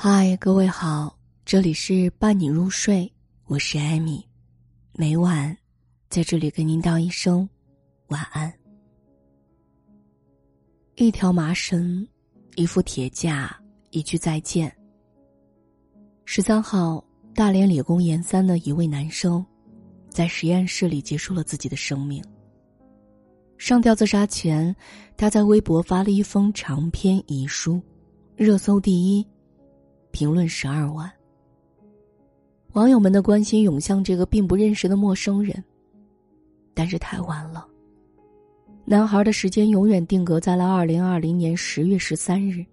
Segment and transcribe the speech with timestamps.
[0.00, 3.12] 嗨，各位好，这里是伴你入睡，
[3.46, 4.24] 我是艾米，
[4.92, 5.58] 每晚
[6.08, 7.48] 在这里跟您道一声
[8.06, 8.54] 晚安。
[10.94, 12.06] 一条麻绳，
[12.54, 14.72] 一副铁架，一句再见。
[16.24, 17.04] 十三号，
[17.34, 19.44] 大连理工研三的一位男生，
[20.08, 22.22] 在实验室里结束了自己的生命。
[23.56, 24.72] 上吊自杀前，
[25.16, 27.82] 他在微博发了一封长篇遗书，
[28.36, 29.26] 热搜第一。
[30.18, 31.08] 评论十二万，
[32.72, 35.62] 网友们的关心涌向这个并不认识的陌生人。
[36.74, 37.64] 但是太晚了，
[38.84, 42.66] 男孩的时间永远定格在了二零二零年十月十三日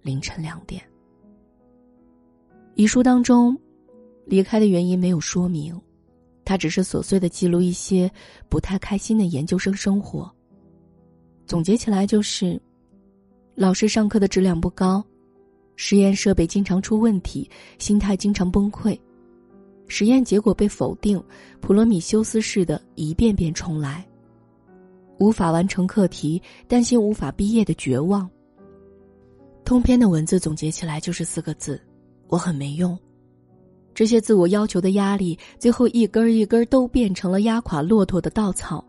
[0.00, 0.82] 凌晨两点。
[2.76, 3.54] 遗书当中，
[4.24, 5.78] 离开的原因没有说明，
[6.46, 8.10] 他只是琐碎的记录一些
[8.48, 10.34] 不太开心的研究生生活。
[11.44, 12.58] 总结起来就是：
[13.54, 15.04] 老师上课的质量不高。
[15.76, 18.98] 实验设备经常出问题，心态经常崩溃，
[19.88, 21.22] 实验结果被否定，
[21.60, 24.06] 普罗米修斯式的一遍遍重来。
[25.18, 28.28] 无法完成课题，担心无法毕业的绝望。
[29.64, 31.80] 通篇的文字总结起来就是四个字：
[32.28, 32.98] 我很没用。
[33.94, 38.84] 这些自我要求的压力，最后一根一根都变成了压垮骆驼的稻草。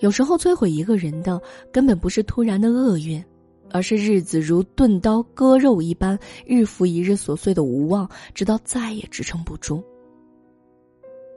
[0.00, 1.40] 有时候摧毁一个人的，
[1.72, 3.24] 根本不是突然的厄运。
[3.70, 9.82] 而是日子如钝刀割肉一般，日复一日琐碎的无望，直到再也支撑不住。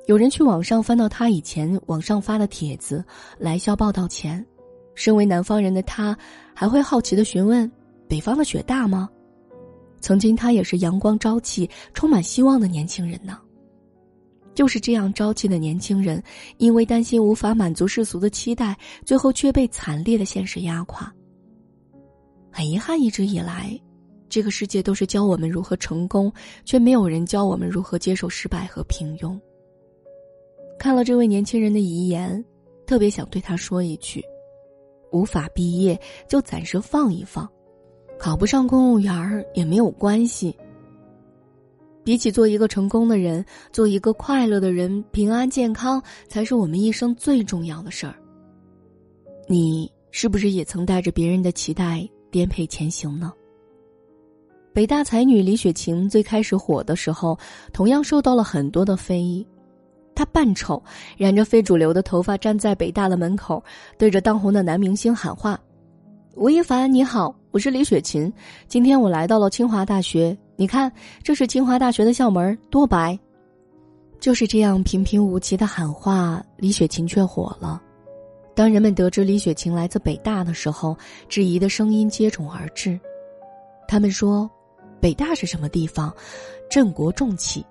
[0.05, 3.03] 有人去网上翻到他以前网上发的帖子，
[3.37, 4.45] 来校报道前，
[4.95, 6.17] 身为南方人的他，
[6.53, 7.69] 还会好奇的询问
[8.07, 9.09] ：“北方的雪大吗？”
[9.99, 13.39] 曾经他也是阳光朝气、充满希望的年轻人呢。
[14.53, 16.23] 就是这样朝气的年轻人，
[16.57, 21.13] 因为担心无法满足世俗的期待，最后却被惨烈的现实压垮。
[22.57, 23.79] 很遗憾，一直以来，
[24.27, 26.33] 这个世界都是教我们如何成功，
[26.65, 29.39] 却没有人教我们如何接受失败和平庸。
[30.79, 32.43] 看了这位年轻人的遗言，
[32.87, 34.23] 特别想对他说一句：
[35.11, 37.47] 无法毕业就暂时放一放，
[38.17, 40.57] 考不上公务员也没有关系。
[42.03, 48.15] 比起做一个成功的人，做一个快乐的人，平安健康才是我们一生最重要的事儿。
[49.47, 52.09] 你是不是也曾带着别人的期待？
[52.31, 53.31] 颠沛前行呢。
[54.73, 57.37] 北大才女李雪琴最开始火的时候，
[57.73, 59.45] 同样受到了很多的非议。
[60.13, 60.81] 她扮丑，
[61.17, 63.63] 染着非主流的头发，站在北大的门口，
[63.97, 65.59] 对着当红的男明星喊话
[66.35, 68.31] ：“吴亦凡，你好，我是李雪琴，
[68.67, 70.91] 今天我来到了清华大学，你看，
[71.23, 73.17] 这是清华大学的校门，多白。”
[74.19, 77.81] 就是这样平平无奇的喊话，李雪琴却火了。
[78.57, 80.97] 当人们得知李雪琴来自北大的时候，
[81.29, 82.99] 质疑的声音接踵而至。
[83.87, 84.49] 他们说
[84.99, 86.11] ：“北大是什么地方？
[86.67, 87.63] 镇国重器，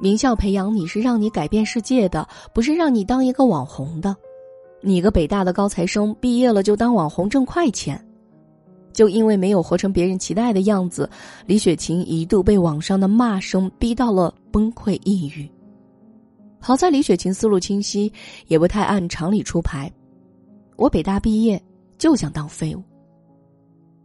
[0.00, 4.16] 名校培养你是让你改变世界的，不是让你当一个网红的。
[4.80, 8.02] 你个北大的高材生，毕业了就当网红挣快钱。”
[8.94, 11.06] 就因为没有活成别人期待的样子，
[11.44, 15.46] 李雪琴一度被网上的骂声逼到了崩溃抑郁。
[16.60, 18.10] 好在李雪琴思路清晰，
[18.46, 19.92] 也不太按常理出牌。
[20.76, 21.62] 我北大毕业
[21.98, 22.82] 就想当废物。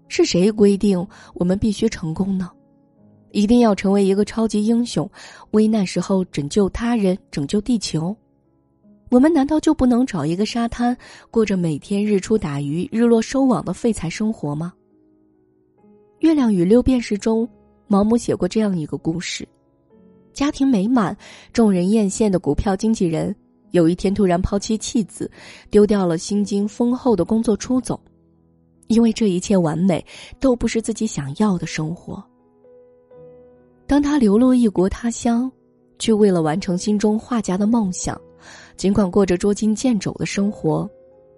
[0.07, 2.49] 是谁规定我们必须成功呢？
[3.31, 5.07] 一定要成为一个超级英雄，
[5.51, 8.15] 危难时候拯救他人、拯救地球？
[9.11, 10.97] 我们难道就不能找一个沙滩，
[11.29, 14.73] 过着每天日出打鱼、日落收网的废材生活吗？
[16.19, 17.47] 《月亮与六便士》中，
[17.87, 19.47] 毛姆写过这样一个故事：
[20.33, 21.15] 家庭美满、
[21.53, 23.35] 众人艳羡的股票经纪人。
[23.71, 25.29] 有一天，突然抛妻弃子，
[25.69, 27.99] 丢掉了薪金丰厚的工作出走，
[28.87, 30.03] 因为这一切完美
[30.39, 32.23] 都不是自己想要的生活。
[33.85, 35.51] 当他流落异国他乡，
[35.97, 38.19] 却为了完成心中画家的梦想，
[38.77, 40.89] 尽管过着捉襟见肘的生活，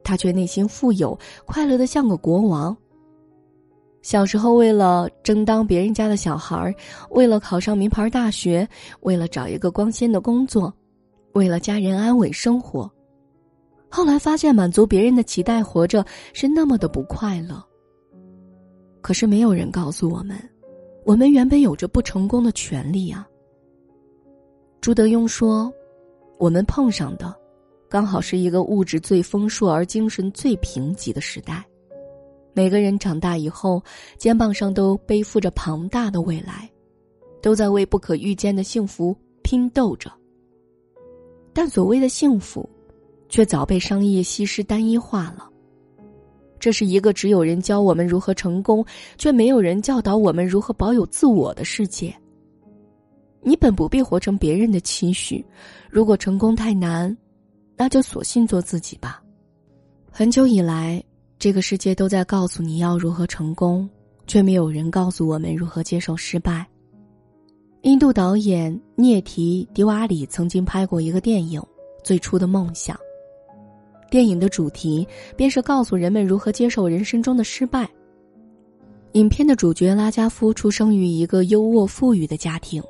[0.04, 2.76] 他却内心富有，快乐的像个国王。
[4.02, 6.74] 小时候，为了争当别人家的小孩
[7.12, 8.68] 为了考上名牌大学，
[9.02, 10.74] 为了找一个光鲜的工作。
[11.34, 12.92] 为了家人安稳生活，
[13.90, 17.62] 后来发现满足别人的期待活着是那么的不快乐。
[19.02, 20.38] 可是没有人告诉我们，
[21.06, 23.28] 我们原本有着不成功的权利啊。
[24.80, 25.74] 朱德庸说
[26.38, 27.36] ：“我们碰上的，
[27.90, 31.66] 刚好是一个物质最丰硕而精神最贫瘠的时代。
[32.54, 33.82] 每个人长大以后，
[34.18, 36.70] 肩膀上都背负着庞大的未来，
[37.42, 40.12] 都在为不可预见的幸福拼斗着。”
[41.54, 42.68] 但所谓的幸福，
[43.30, 45.48] 却早被商业西施单一化了。
[46.60, 48.86] 这是一个只有人教我们如何成功，
[49.18, 52.16] 却没有人教导我们如何保有自我的世界。
[53.42, 55.44] 你本不必活成别人的期许，
[55.90, 57.18] 如果成功太难，
[57.76, 59.24] 那就索性做自己吧。
[60.12, 61.04] 很久以来，
[61.40, 63.90] 这个世界都在告诉你要如何成功，
[64.28, 66.68] 却没有人告诉我们如何接受失败。
[67.82, 71.60] 印度导演涅提·迪瓦里曾经拍过一个电影
[72.04, 72.96] 《最初的梦想》。
[74.08, 77.90] 电影的主题便是告诉人们如何接受人生中的失败。
[79.14, 82.84] 影片的主角拉加夫出生于一个优渥富裕的家庭，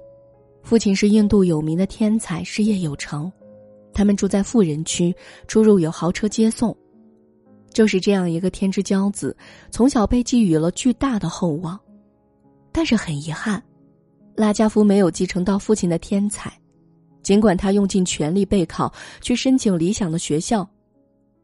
[0.61, 3.31] 父亲是印度有名的天才，事业有成。
[3.93, 5.15] 他们住在富人区，
[5.47, 6.75] 出入有豪车接送。
[7.71, 9.33] 就是这样一个天之骄子，
[9.69, 11.79] 从小被寄予了巨大的厚望。
[12.73, 13.61] 但是很遗憾，
[14.35, 16.51] 拉加夫没有继承到父亲的天才，
[17.21, 18.91] 尽管他用尽全力备考，
[19.21, 20.67] 去申请理想的学校。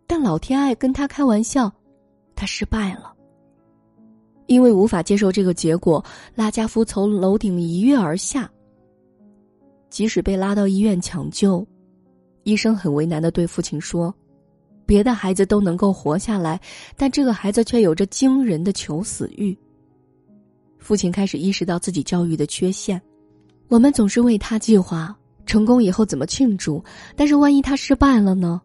[0.06, 1.72] 但老天爱跟他开玩笑，
[2.36, 3.14] 他失败了。
[4.46, 6.04] 因为无法接受这个结果，
[6.34, 8.50] 拉加夫从楼顶一跃而下。
[9.90, 11.68] 即使被拉到医院抢救，
[12.44, 14.14] 医生很为难的对父亲说
[14.88, 16.58] ：“别的孩子都能够活下来，
[16.96, 19.58] 但这个孩子却有着惊人的求死欲。”
[20.80, 23.02] 父亲开始意识到自己教育的缺陷。
[23.68, 25.16] 我们总是为他计划
[25.46, 26.84] 成功以后怎么庆祝，
[27.16, 28.62] 但是万一他失败了呢？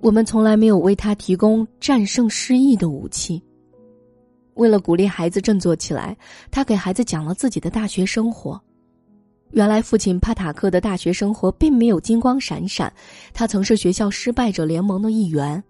[0.00, 3.42] 我们从来没有为他提供战胜失意的武器。
[4.54, 6.16] 为了鼓励孩子振作起来，
[6.50, 8.60] 他给孩子讲了自己的大学生活。
[9.52, 12.92] 原来，父亲帕塔克的大学生活并没有金光闪闪，
[13.32, 15.62] 他曾是学校失败者联盟的一员。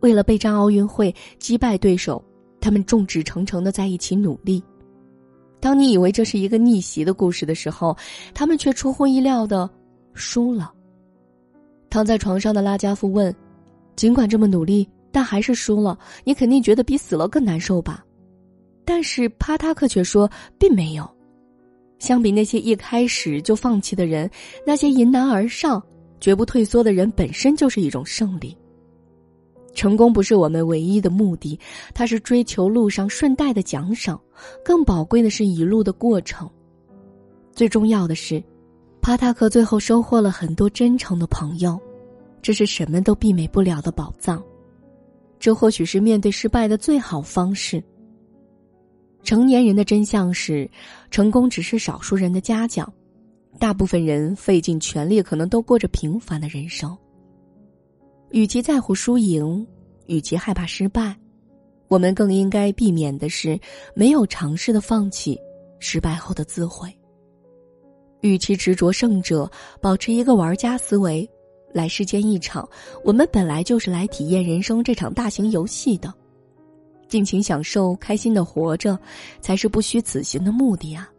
[0.00, 2.22] 为了备战奥运会，击败对手，
[2.60, 4.62] 他们众志成城的在一起努力。
[5.62, 7.96] 当你以为这是一个逆袭的故事的时候，
[8.34, 9.70] 他们却出乎意料的
[10.12, 10.72] 输了。
[11.88, 13.32] 躺在床上的拉加夫问。
[13.94, 15.96] 尽管这么努力，但还是输了。
[16.24, 18.04] 你肯定觉得比死了更难受吧？
[18.84, 20.28] 但是帕塔克却说，
[20.58, 21.08] 并没有。
[21.98, 24.28] 相比那些一开始就放弃的人，
[24.66, 25.80] 那些迎难而上、
[26.18, 28.56] 绝不退缩的人，本身就是一种胜利。
[29.74, 31.58] 成功不是我们唯一的目的，
[31.94, 34.20] 它是追求路上顺带的奖赏。
[34.64, 36.48] 更宝贵的是一路的过程。
[37.52, 38.42] 最重要的是，
[39.00, 41.80] 帕塔克最后收获了很多真诚的朋友。
[42.40, 44.42] 这是什么都避免不了的宝藏，
[45.38, 47.82] 这或许是面对失败的最好方式。
[49.22, 50.68] 成年人的真相是，
[51.08, 52.92] 成功只是少数人的嘉奖，
[53.60, 56.98] 大部分人费尽全力，可能都过着平凡的人生。
[58.32, 59.66] 与其在乎输赢，
[60.06, 61.14] 与其害怕失败，
[61.88, 63.58] 我们更应该避免的是
[63.94, 65.38] 没有尝试的放弃，
[65.78, 66.90] 失败后的自毁。
[68.22, 69.50] 与其执着胜者，
[69.80, 71.28] 保持一个玩家思维。
[71.74, 72.68] 来世间一场，
[73.02, 76.12] 我们本来就是来体验人生这场大型游戏的，
[77.08, 78.98] 尽情享受、开心的活着，
[79.40, 81.10] 才是不虚此行的目的啊！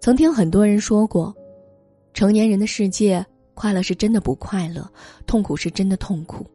[0.00, 1.34] 曾听很多人说过，
[2.14, 3.24] 成年人的世界，
[3.54, 4.88] 快乐是真的不快乐，
[5.26, 6.46] 痛苦是真的痛苦。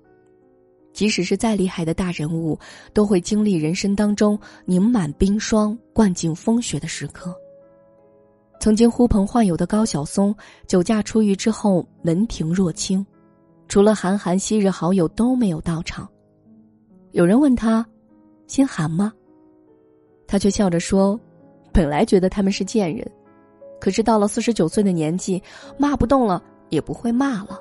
[0.91, 2.59] 即使是再厉害的大人物，
[2.93, 7.33] 都会经历人生当中凝满冰霜、灌进风雪的时刻。
[8.59, 10.35] 曾经呼朋唤友的高晓松，
[10.67, 13.05] 酒驾出狱之后门庭若清，
[13.69, 16.09] 除了韩寒昔日好友都没有到场。
[17.11, 17.85] 有人问他，
[18.47, 19.13] 心寒吗？
[20.27, 21.17] 他却笑着说
[21.71, 23.09] ：“本来觉得他们是贱人，
[23.79, 25.41] 可是到了四十九岁的年纪，
[25.77, 27.59] 骂不动了，也不会骂了。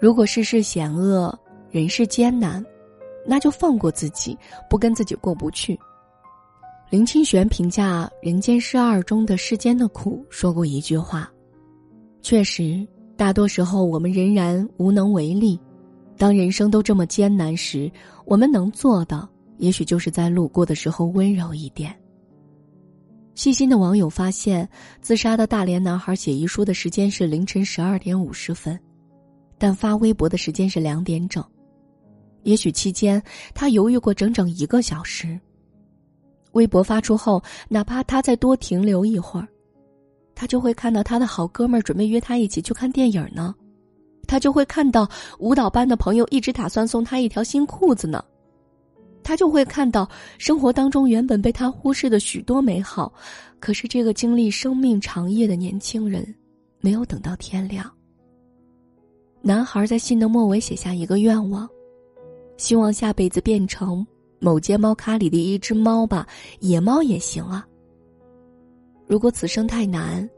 [0.00, 1.38] 如果世事险恶，
[1.70, 2.64] 人世艰难，
[3.26, 4.36] 那就放过自己，
[4.68, 5.78] 不跟自己过不去。”
[6.90, 11.30] 林清玄评价《人间失二》中的世间的苦，说过一句话
[12.20, 12.86] ：“确实，
[13.16, 15.58] 大多时候我们仍然无能为力。
[16.18, 17.90] 当人生都这么艰难时，
[18.26, 21.96] 我们能做的，也许就是在路过的时候温柔一点。”
[23.34, 24.68] 细心的网友发现，
[25.00, 28.78] 自杀的大连男孩写遗书的时间是凌晨十二点五十分，
[29.58, 31.42] 但发微博的时间是两点整。
[32.42, 33.22] 也许期间
[33.54, 35.38] 他犹豫过整整一个小时。
[36.52, 39.48] 微博发出后，哪怕他再多停留一会儿，
[40.34, 43.54] 他就会看到他的好哥们儿准备约他一起去看电影呢，
[44.28, 45.08] 他就会看到
[45.38, 48.22] 舞蹈班的朋友一直打算送他一条新裤子呢，
[49.22, 53.12] 他就会看到生活当中原本被他忽视的许多美好，
[53.60, 56.34] 可是这个经历生命长夜的年轻人，
[56.80, 57.90] 没有等到天亮。
[59.40, 61.68] 男孩在信的末尾写下一个愿望，
[62.56, 64.06] 希望下辈子变成。
[64.44, 66.26] 某街猫咖里的一只猫吧，
[66.58, 67.64] 野猫也行啊。
[69.06, 70.28] 如果此生太难，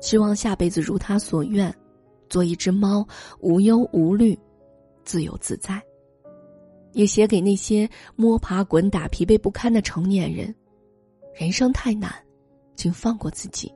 [0.00, 1.70] 希望下辈子如他所愿，
[2.30, 3.06] 做一只猫，
[3.40, 4.38] 无忧无虑，
[5.04, 5.82] 自由自在。
[6.92, 10.54] 也写给那些摸爬滚打、疲惫不堪的成年人：
[11.34, 12.12] 人生太难，
[12.76, 13.72] 请放过自己。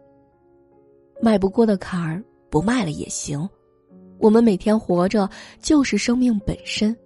[1.23, 3.49] 迈不过的坎儿，不迈了也行。
[4.19, 5.29] 我们每天活着，
[5.61, 6.97] 就是生命本身。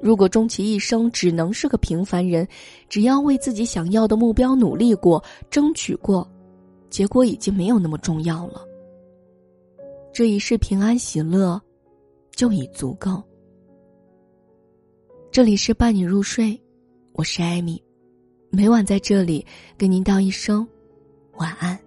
[0.00, 2.46] 如果终其一生只能是个平凡人，
[2.88, 6.28] 只要为自己想要的目标努力过、争取过，
[6.90, 8.62] 结果已经没有那么重要了。
[10.12, 11.60] 这一世平安喜乐，
[12.30, 13.22] 就已足够。
[15.36, 16.58] 这里是伴你入睡，
[17.12, 17.78] 我是艾米，
[18.48, 19.44] 每晚在这里
[19.76, 20.66] 跟您道一声
[21.34, 21.78] 晚安。